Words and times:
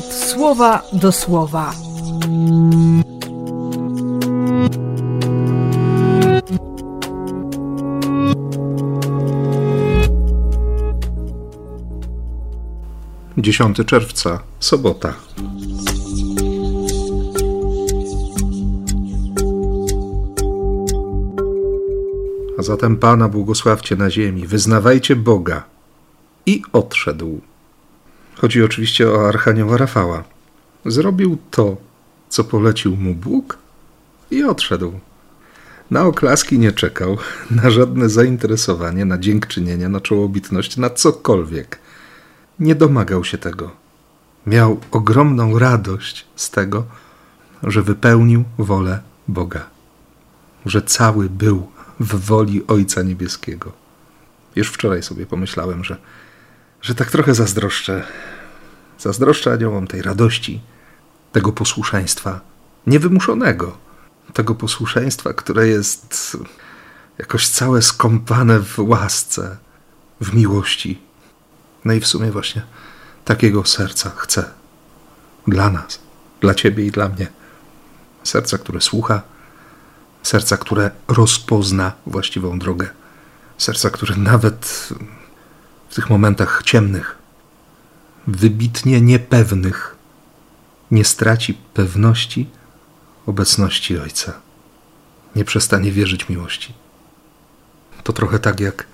słowa 0.00 0.82
do 0.92 1.12
słowa. 1.12 1.74
Dziesiąty 13.38 13.84
czerwca, 13.84 14.40
sobota. 14.60 15.14
A 22.58 22.62
zatem 22.62 22.96
Pana 22.96 23.28
błogosławcie 23.28 23.96
na 23.96 24.10
ziemi, 24.10 24.46
wyznawajcie 24.46 25.16
Boga. 25.16 25.64
I 26.46 26.62
odszedł. 26.72 27.51
Chodzi 28.42 28.62
oczywiście 28.62 29.10
o 29.10 29.28
Archanioła 29.28 29.76
Rafała. 29.76 30.24
Zrobił 30.86 31.38
to, 31.50 31.76
co 32.28 32.44
polecił 32.44 32.96
mu 32.96 33.14
Bóg 33.14 33.58
i 34.30 34.44
odszedł. 34.44 35.00
Na 35.90 36.02
oklaski 36.04 36.58
nie 36.58 36.72
czekał, 36.72 37.18
na 37.62 37.70
żadne 37.70 38.08
zainteresowanie, 38.08 39.04
na 39.04 39.18
dziękczynienie, 39.18 39.88
na 39.88 40.00
czołobitność, 40.00 40.76
na 40.76 40.90
cokolwiek. 40.90 41.78
Nie 42.60 42.74
domagał 42.74 43.24
się 43.24 43.38
tego. 43.38 43.70
Miał 44.46 44.80
ogromną 44.90 45.58
radość 45.58 46.26
z 46.36 46.50
tego, 46.50 46.84
że 47.62 47.82
wypełnił 47.82 48.44
wolę 48.58 49.00
Boga, 49.28 49.66
że 50.66 50.82
cały 50.82 51.30
był 51.30 51.70
w 52.00 52.26
woli 52.26 52.66
Ojca 52.66 53.02
Niebieskiego. 53.02 53.72
Już 54.56 54.68
wczoraj 54.68 55.02
sobie 55.02 55.26
pomyślałem, 55.26 55.84
że, 55.84 55.96
że 56.82 56.94
tak 56.94 57.10
trochę 57.10 57.34
zazdroszczę. 57.34 58.04
Zazdroszczę 59.02 59.52
aniołom 59.52 59.86
tej 59.86 60.02
radości, 60.02 60.60
tego 61.32 61.52
posłuszeństwa 61.52 62.40
niewymuszonego, 62.86 63.76
tego 64.32 64.54
posłuszeństwa, 64.54 65.32
które 65.32 65.68
jest 65.68 66.36
jakoś 67.18 67.48
całe 67.48 67.82
skąpane 67.82 68.60
w 68.60 68.78
łasce, 68.78 69.56
w 70.20 70.34
miłości. 70.34 71.02
No 71.84 71.92
i 71.92 72.00
w 72.00 72.06
sumie 72.06 72.30
właśnie 72.30 72.62
takiego 73.24 73.64
serca 73.64 74.12
chcę 74.16 74.44
dla 75.48 75.70
nas, 75.70 75.98
dla 76.40 76.54
Ciebie 76.54 76.86
i 76.86 76.90
dla 76.90 77.08
mnie. 77.08 77.26
Serca, 78.24 78.58
które 78.58 78.80
słucha, 78.80 79.22
serca, 80.22 80.56
które 80.56 80.90
rozpozna 81.08 81.92
właściwą 82.06 82.58
drogę, 82.58 82.88
serca, 83.58 83.90
które 83.90 84.16
nawet 84.16 84.88
w 85.88 85.94
tych 85.94 86.10
momentach 86.10 86.62
ciemnych, 86.64 87.21
wybitnie 88.26 89.00
niepewnych, 89.00 89.96
nie 90.90 91.04
straci 91.04 91.54
pewności 91.74 92.50
obecności 93.26 93.98
Ojca, 93.98 94.32
nie 95.36 95.44
przestanie 95.44 95.92
wierzyć 95.92 96.28
miłości. 96.28 96.74
To 98.02 98.12
trochę 98.12 98.38
tak 98.38 98.60
jak, 98.60 98.86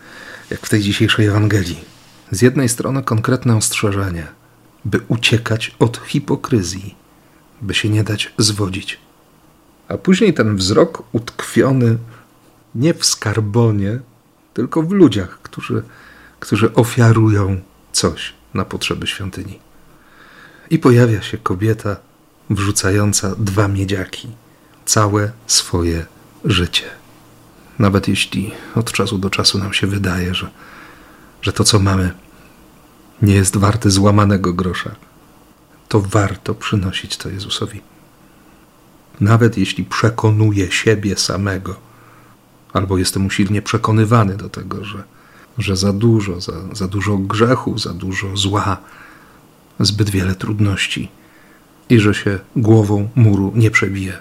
jak 0.51 0.67
w 0.67 0.69
tej 0.69 0.81
dzisiejszej 0.81 1.27
Ewangelii. 1.27 1.85
Z 2.31 2.43
jednej 2.43 2.69
strony 2.69 3.03
konkretne 3.03 3.57
ostrzeżenie, 3.57 4.27
by 4.85 5.01
uciekać 5.09 5.77
od 5.79 6.01
hipokryzji, 6.07 6.95
by 7.63 7.75
się 7.75 7.89
nie 7.89 8.05
dać 8.05 8.33
zwodzić 8.39 8.99
a 9.89 9.99
później 9.99 10.35
ten 10.35 10.57
wzrok 10.57 11.03
utkwiony 11.13 11.99
nie 12.75 12.95
w 12.95 13.05
skarbonie, 13.05 14.01
tylko 14.55 14.83
w 14.83 14.93
ludziach, 14.93 15.39
którzy, 15.43 15.83
którzy 16.41 16.75
ofiarują 16.75 17.61
coś 17.93 18.35
na 18.55 18.65
potrzeby 18.65 19.07
świątyni. 19.07 19.59
I 20.71 20.79
pojawia 20.79 21.23
się 21.23 21.39
kobieta 21.39 21.97
wrzucająca 22.51 23.35
dwa 23.39 23.69
miedziaki, 23.69 24.29
całe 24.85 25.33
swoje 25.47 26.07
życie. 26.45 26.85
Nawet 27.79 28.09
jeśli 28.09 28.53
od 28.75 28.93
czasu 28.93 29.19
do 29.19 29.31
czasu 29.31 29.59
nam 29.59 29.73
się 29.73 29.87
wydaje, 29.87 30.35
że, 30.35 30.51
że 31.43 31.53
to, 31.53 31.65
co 31.65 31.79
mamy, 31.79 32.11
nie 33.23 33.35
jest 33.35 33.57
warte 33.57 33.91
złamanego 33.91 34.53
grosza, 34.53 34.95
to 35.89 36.01
warto 36.01 36.55
przynosić 36.55 37.17
to 37.17 37.29
Jezusowi 37.29 37.81
nawet 39.21 39.59
jeśli 39.59 39.85
przekonuję 39.85 40.73
siebie 40.73 41.17
samego, 41.17 41.77
albo 42.73 42.99
jestem 42.99 43.27
usilnie 43.27 43.63
przekonywany 43.63 44.37
do 44.37 44.49
tego, 44.49 44.85
że, 44.85 45.03
że 45.59 45.77
za 45.77 45.93
dużo, 45.93 46.41
za, 46.41 46.53
za 46.73 46.89
dużo 46.89 47.19
grzechu, 47.19 47.79
za 47.79 47.95
dużo 47.95 48.37
zła, 48.37 48.77
zbyt 49.81 50.11
wiele 50.11 50.35
trudności 50.35 51.09
i 51.89 51.99
że 52.01 52.15
się 52.15 52.39
głową 52.57 53.09
muru 53.15 53.53
nie 53.55 53.71
przebije, 53.71 54.19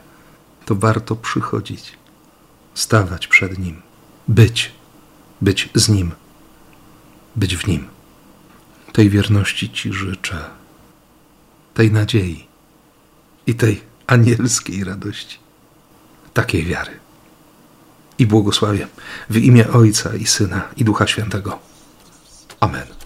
to 0.65 0.75
warto 0.75 1.15
przychodzić, 1.15 1.93
stawać 2.73 3.27
przed 3.27 3.59
Nim, 3.59 3.81
być, 4.27 4.71
być 5.41 5.69
z 5.75 5.89
Nim, 5.89 6.11
być 7.35 7.57
w 7.57 7.67
Nim. 7.67 7.87
Tej 8.93 9.09
wierności 9.09 9.69
Ci 9.69 9.93
życzę, 9.93 10.49
tej 11.73 11.91
nadziei 11.91 12.47
i 13.47 13.55
tej 13.55 13.81
anielskiej 14.07 14.83
radości, 14.83 15.39
takiej 16.33 16.65
wiary. 16.65 16.99
I 18.19 18.27
błogosławię 18.27 18.87
w 19.29 19.37
imię 19.37 19.67
Ojca 19.67 20.15
i 20.15 20.25
Syna 20.25 20.69
i 20.77 20.83
Ducha 20.83 21.07
Świętego. 21.07 21.59
Amen. 22.59 22.96